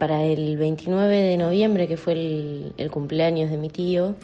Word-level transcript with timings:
Para 0.00 0.24
el 0.24 0.56
29 0.56 1.14
de 1.14 1.36
noviembre, 1.36 1.86
que 1.86 1.98
fue 1.98 2.14
el, 2.14 2.90
cumpleaños 2.90 3.50
de 3.50 3.58
mi 3.58 3.68
tío, 3.68 4.14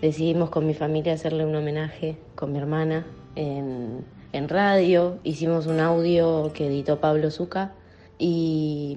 decidimos 0.00 0.48
con 0.48 0.66
mi 0.66 0.72
familia 0.72 1.12
hacerle 1.12 1.44
un 1.44 1.54
homenaje 1.54 2.16
con 2.34 2.50
mi 2.50 2.56
hermana 2.56 3.04
en, 3.36 4.06
radio. 4.48 5.18
Hicimos 5.22 5.66
un 5.66 5.80
audio 5.80 6.50
que 6.54 6.68
editó 6.68 6.98
Pablo 6.98 7.30
Zuca 7.30 7.74
y 8.18 8.96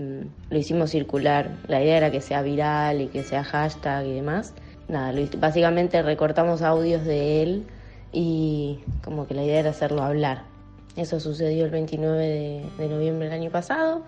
lo 0.50 0.58
hicimos 0.58 0.92
circular. 0.92 1.58
La 1.68 1.84
idea 1.84 1.98
era 1.98 2.12
que 2.12 2.22
sea 2.22 2.42
viral 2.44 3.02
y 3.02 3.08
que 3.08 3.22
sea 3.24 3.44
hashtag 3.44 4.06
y 4.06 4.14
demás. 4.14 4.54
Nada, 4.88 5.12
lo- 5.12 5.28
básicamente 5.38 6.02
recortamos 6.02 6.62
audios 6.62 7.04
de 7.04 7.44
él 7.44 7.66
y 8.14 8.80
como 9.04 9.28
que 9.28 9.34
la 9.34 9.44
idea 9.44 9.60
era 9.60 9.72
hacerlo 9.72 10.02
hablar. 10.02 10.44
Eso 10.96 11.20
sucedió 11.20 11.66
el 11.66 11.72
29 11.72 12.26
de, 12.26 12.66
de 12.78 12.88
noviembre 12.88 13.28
del 13.28 13.42
año 13.42 13.52
pasado 13.52 14.04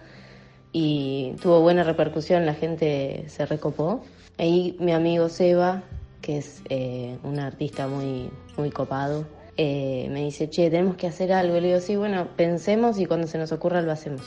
y 0.80 1.34
tuvo 1.42 1.62
buena 1.62 1.84
repercusión, 1.84 2.46
la 2.46 2.54
gente 2.54 3.24
se 3.30 3.48
recopó. 3.48 4.04
Ahí 4.38 4.78
mi 4.80 4.92
amigo 4.92 5.28
Seba, 5.28 5.82
que 6.22 6.38
es 6.38 6.62
eh, 6.70 7.18
un 7.24 7.40
artista 7.40 7.88
muy, 7.88 8.30
muy 8.58 8.70
copado, 8.70 9.26
eh, 9.58 10.08
me 10.12 10.24
dice, 10.26 10.52
che, 10.52 10.70
tenemos 10.70 10.96
que 10.96 11.08
hacer 11.08 11.34
algo. 11.34 11.58
Y 11.58 11.62
le 11.62 11.68
digo, 11.70 11.80
sí, 11.80 11.96
bueno, 11.96 12.28
pensemos 12.36 13.00
y 13.00 13.08
cuando 13.08 13.26
se 13.26 13.40
nos 13.40 13.52
ocurra 13.52 13.82
lo 13.82 13.92
hacemos. 13.92 14.22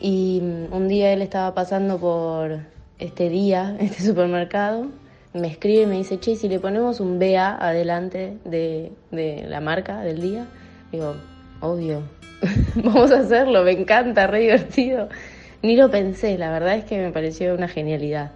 Y 0.00 0.40
mm, 0.42 0.72
un 0.72 0.88
día 0.88 1.12
él 1.12 1.20
estaba 1.20 1.52
pasando 1.52 1.98
por 1.98 2.60
este 2.98 3.28
día, 3.28 3.76
este 3.80 4.02
supermercado, 4.02 4.86
me 5.34 5.48
escribe 5.48 5.82
y 5.82 5.86
me 5.86 5.96
dice, 5.98 6.18
che, 6.18 6.34
si 6.34 6.48
le 6.48 6.60
ponemos 6.60 7.00
un 7.00 7.18
BA 7.18 7.58
adelante 7.60 8.38
de, 8.46 8.90
de 9.10 9.44
la 9.46 9.60
marca 9.60 10.00
del 10.00 10.22
día, 10.22 10.46
digo, 10.92 11.14
obvio, 11.60 12.04
vamos 12.74 13.10
a 13.10 13.18
hacerlo, 13.18 13.64
me 13.64 13.72
encanta, 13.72 14.26
re 14.26 14.40
divertido. 14.40 15.10
Ni 15.62 15.76
lo 15.76 15.90
pensé, 15.90 16.38
la 16.38 16.50
verdad 16.50 16.76
es 16.76 16.84
que 16.84 16.98
me 16.98 17.10
pareció 17.12 17.54
una 17.54 17.68
genialidad. 17.68 18.32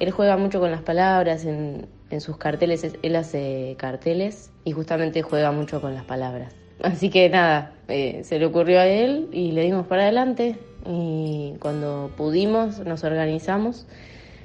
Él 0.00 0.10
juega 0.10 0.36
mucho 0.36 0.58
con 0.58 0.70
las 0.70 0.80
palabras 0.82 1.44
en, 1.44 1.86
en 2.10 2.20
sus 2.20 2.38
carteles, 2.38 2.82
es- 2.84 2.98
él 3.02 3.14
hace 3.16 3.76
carteles 3.78 4.50
y 4.64 4.72
justamente 4.72 5.22
juega 5.22 5.52
mucho 5.52 5.80
con 5.80 5.94
las 5.94 6.04
palabras. 6.04 6.54
Así 6.82 7.10
que 7.10 7.28
nada, 7.28 7.72
eh, 7.88 8.22
se 8.24 8.38
le 8.38 8.46
ocurrió 8.46 8.80
a 8.80 8.86
él 8.86 9.28
y 9.32 9.52
le 9.52 9.62
dimos 9.62 9.86
para 9.86 10.02
adelante 10.04 10.56
y 10.86 11.54
cuando 11.60 12.10
pudimos 12.16 12.80
nos 12.80 13.04
organizamos, 13.04 13.86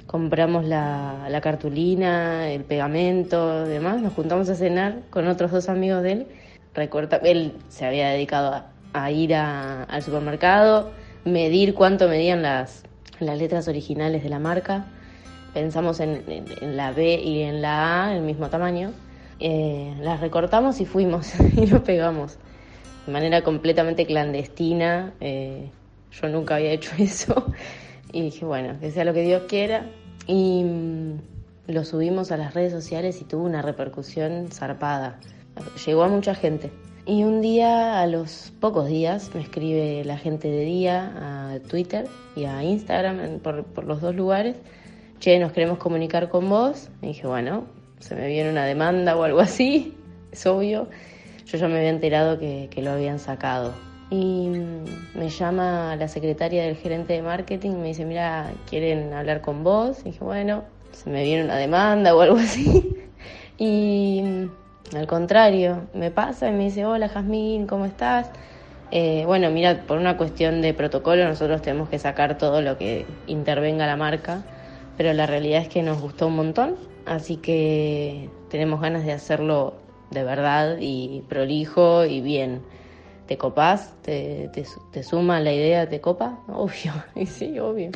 compramos 0.06 0.64
la, 0.64 1.26
la 1.30 1.40
cartulina, 1.40 2.50
el 2.50 2.62
pegamento, 2.64 3.64
demás, 3.64 4.00
nos 4.02 4.12
juntamos 4.12 4.48
a 4.50 4.54
cenar 4.54 5.00
con 5.10 5.26
otros 5.28 5.50
dos 5.50 5.68
amigos 5.68 6.02
de 6.02 6.12
él. 6.12 6.26
Recorta, 6.74 7.16
él 7.24 7.54
se 7.68 7.86
había 7.86 8.10
dedicado 8.10 8.62
a, 8.92 9.10
ir 9.10 9.34
al 9.34 10.02
supermercado, 10.02 10.90
medir 11.32 11.74
cuánto 11.74 12.08
medían 12.08 12.42
las, 12.42 12.82
las 13.20 13.38
letras 13.38 13.68
originales 13.68 14.22
de 14.22 14.28
la 14.28 14.38
marca. 14.38 14.86
Pensamos 15.54 16.00
en, 16.00 16.22
en- 16.28 16.76
la 16.76 16.92
B 16.92 17.14
y 17.22 17.42
en 17.42 17.62
la 17.62 18.06
A, 18.06 18.16
el 18.16 18.22
mismo 18.22 18.48
tamaño. 18.48 18.92
Eh, 19.40 19.94
las 20.00 20.20
recortamos 20.20 20.80
y 20.80 20.84
fuimos 20.86 21.32
y 21.56 21.66
lo 21.66 21.82
pegamos 21.84 22.38
de 23.06 23.12
manera 23.12 23.42
completamente 23.42 24.06
clandestina. 24.06 25.12
eh, 25.20 25.70
yo 26.10 26.28
nunca 26.28 26.56
había 26.56 26.70
hecho 26.72 26.90
eso. 26.98 27.46
Y 28.12 28.22
dije, 28.22 28.44
bueno, 28.44 28.78
que 28.80 28.90
sea 28.90 29.04
lo 29.04 29.12
que 29.12 29.22
Dios 29.22 29.42
quiera. 29.48 29.86
Y 30.26 30.62
mm, 30.64 31.12
lo 31.68 31.84
subimos 31.84 32.32
a 32.32 32.36
las 32.36 32.54
redes 32.54 32.72
sociales 32.72 33.20
y 33.20 33.24
tuvo 33.24 33.44
una 33.44 33.62
repercusión 33.62 34.48
zarpada. 34.50 35.18
Llegó 35.86 36.04
a 36.04 36.08
mucha 36.08 36.34
gente. 36.34 36.70
Y 37.08 37.24
un 37.24 37.40
día, 37.40 38.02
a 38.02 38.06
los 38.06 38.52
pocos 38.60 38.86
días, 38.86 39.30
me 39.34 39.40
escribe 39.40 40.04
la 40.04 40.18
gente 40.18 40.46
de 40.46 40.60
día 40.66 41.10
a 41.16 41.58
Twitter 41.60 42.06
y 42.36 42.44
a 42.44 42.62
Instagram, 42.62 43.38
por, 43.38 43.64
por 43.64 43.84
los 43.84 44.02
dos 44.02 44.14
lugares. 44.14 44.56
Che, 45.18 45.38
nos 45.38 45.52
queremos 45.52 45.78
comunicar 45.78 46.28
con 46.28 46.50
vos. 46.50 46.90
Y 47.00 47.06
dije, 47.06 47.26
bueno, 47.26 47.64
se 47.98 48.14
me 48.14 48.26
viene 48.26 48.50
una 48.50 48.66
demanda 48.66 49.16
o 49.16 49.22
algo 49.22 49.40
así, 49.40 49.96
es 50.32 50.44
obvio. 50.44 50.90
Yo 51.46 51.56
ya 51.56 51.66
me 51.66 51.78
había 51.78 51.88
enterado 51.88 52.38
que, 52.38 52.68
que 52.70 52.82
lo 52.82 52.90
habían 52.90 53.18
sacado. 53.18 53.72
Y 54.10 54.48
mm, 54.50 55.18
me 55.18 55.30
llama 55.30 55.96
la 55.96 56.08
secretaria 56.08 56.62
del 56.64 56.76
gerente 56.76 57.14
de 57.14 57.22
marketing 57.22 57.70
y 57.70 57.76
me 57.76 57.88
dice, 57.88 58.04
mira, 58.04 58.52
quieren 58.68 59.14
hablar 59.14 59.40
con 59.40 59.64
vos. 59.64 60.00
Y 60.00 60.10
dije, 60.10 60.22
bueno, 60.22 60.62
se 60.92 61.08
me 61.08 61.24
viene 61.24 61.44
una 61.44 61.56
demanda 61.56 62.14
o 62.14 62.20
algo 62.20 62.36
así. 62.36 62.96
Y 63.60 64.17
al 64.96 65.06
contrario, 65.06 65.88
me 65.92 66.10
pasa 66.10 66.48
y 66.48 66.52
me 66.52 66.64
dice, 66.64 66.86
hola 66.86 67.08
Jazmín, 67.08 67.66
¿cómo 67.66 67.84
estás? 67.84 68.30
Eh, 68.90 69.24
bueno, 69.26 69.50
mira, 69.50 69.82
por 69.86 69.98
una 69.98 70.16
cuestión 70.16 70.62
de 70.62 70.72
protocolo 70.72 71.24
nosotros 71.24 71.60
tenemos 71.60 71.88
que 71.88 71.98
sacar 71.98 72.38
todo 72.38 72.62
lo 72.62 72.78
que 72.78 73.04
intervenga 73.26 73.86
la 73.86 73.96
marca, 73.96 74.44
pero 74.96 75.12
la 75.12 75.26
realidad 75.26 75.60
es 75.62 75.68
que 75.68 75.82
nos 75.82 76.00
gustó 76.00 76.28
un 76.28 76.36
montón, 76.36 76.76
así 77.04 77.36
que 77.36 78.30
tenemos 78.48 78.80
ganas 78.80 79.04
de 79.04 79.12
hacerlo 79.12 79.74
de 80.10 80.24
verdad 80.24 80.78
y 80.80 81.22
prolijo 81.28 82.04
y 82.04 82.20
bien. 82.20 82.62
¿Te 83.26 83.36
copás? 83.36 83.92
¿Te, 84.00 84.48
te, 84.54 84.64
te 84.90 85.02
suma 85.02 85.38
la 85.40 85.52
idea? 85.52 85.86
¿Te 85.86 86.00
copa? 86.00 86.38
Obvio, 86.48 86.92
y 87.14 87.26
sí, 87.26 87.58
obvio. 87.58 87.90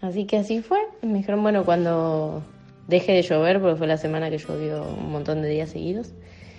Así 0.00 0.24
que 0.24 0.36
así 0.36 0.62
fue. 0.62 0.78
Me 1.02 1.18
dijeron, 1.18 1.42
bueno, 1.42 1.64
cuando 1.64 2.44
deje 2.86 3.12
de 3.12 3.22
llover, 3.22 3.60
porque 3.60 3.76
fue 3.76 3.86
la 3.86 3.96
semana 3.96 4.30
que 4.30 4.38
llovió 4.38 4.82
un 4.82 5.10
montón 5.10 5.42
de 5.42 5.48
días 5.48 5.70
seguidos, 5.70 6.12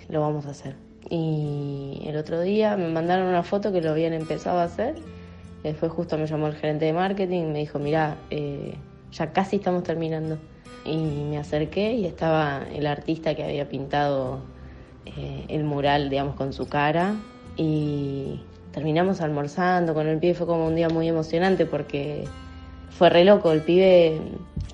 lo 0.08 0.20
vamos 0.20 0.46
a 0.46 0.50
hacer. 0.50 0.76
Y 1.10 2.02
el 2.06 2.16
otro 2.16 2.40
día 2.40 2.76
me 2.76 2.88
mandaron 2.88 3.28
una 3.28 3.42
foto 3.42 3.72
que 3.72 3.80
lo 3.80 3.90
habían 3.90 4.12
empezado 4.12 4.58
a 4.58 4.64
hacer. 4.64 4.96
Después 5.62 5.90
justo 5.92 6.18
me 6.18 6.26
llamó 6.26 6.46
el 6.48 6.54
gerente 6.54 6.84
de 6.84 6.92
marketing 6.92 7.42
y 7.42 7.46
me 7.46 7.58
dijo, 7.60 7.78
mira, 7.78 8.18
eh, 8.30 8.74
ya 9.12 9.32
casi 9.32 9.56
estamos 9.56 9.82
terminando. 9.84 10.38
Y 10.84 10.96
me 10.96 11.38
acerqué 11.38 11.94
y 11.94 12.06
estaba 12.06 12.62
el 12.74 12.86
artista 12.86 13.34
que 13.34 13.44
había 13.44 13.68
pintado 13.68 14.40
eh, 15.06 15.44
el 15.48 15.64
mural, 15.64 16.10
digamos, 16.10 16.36
con 16.36 16.52
su 16.52 16.66
cara. 16.68 17.14
Y 17.56 18.40
terminamos 18.72 19.20
almorzando 19.20 19.94
con 19.94 20.06
el 20.06 20.18
pibe. 20.18 20.34
Fue 20.34 20.46
como 20.46 20.66
un 20.66 20.76
día 20.76 20.88
muy 20.88 21.08
emocionante 21.08 21.66
porque 21.66 22.24
fue 22.90 23.10
re 23.10 23.24
loco. 23.24 23.50
El 23.52 23.62
pibe, 23.62 24.20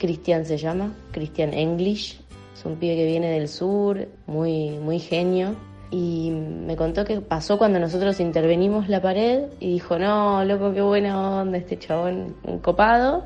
Cristian 0.05 0.45
se 0.45 0.59
llama, 0.59 0.93
Cristian 1.13 1.55
English. 1.55 2.21
Es 2.55 2.63
un 2.67 2.77
pibe 2.77 2.95
que 2.95 3.07
viene 3.07 3.31
del 3.31 3.49
sur, 3.49 4.07
muy, 4.27 4.73
muy 4.73 4.99
genio. 4.99 5.55
Y 5.91 6.31
me 6.31 6.77
contó 6.77 7.07
que 7.07 7.23
pasó 7.23 7.57
cuando 7.57 7.79
nosotros 7.79 8.21
intervenimos 8.21 8.91
la 8.91 9.01
pared 9.01 9.45
y 9.61 9.73
dijo, 9.73 9.99
no, 9.99 10.45
loco, 10.45 10.75
qué 10.75 10.83
buena 10.83 11.41
onda 11.41 11.57
este 11.57 11.79
chabón, 11.79 12.37
copado. 12.61 13.25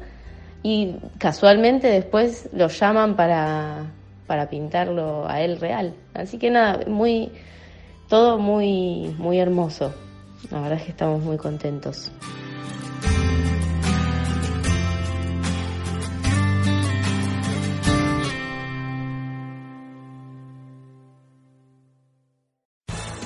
Y 0.62 0.94
casualmente 1.18 1.88
después 1.88 2.48
lo 2.52 2.68
llaman 2.68 3.16
para, 3.16 3.86
para 4.28 4.48
pintarlo 4.48 5.28
a 5.28 5.40
él 5.40 5.58
real. 5.58 5.94
Así 6.14 6.38
que 6.38 6.48
nada, 6.48 6.84
muy, 6.86 7.32
todo 8.08 8.38
muy, 8.38 9.16
muy 9.18 9.40
hermoso. 9.40 9.92
La 10.52 10.60
verdad 10.60 10.78
es 10.78 10.84
que 10.84 10.90
estamos 10.92 11.24
muy 11.24 11.38
contentos. 11.38 12.12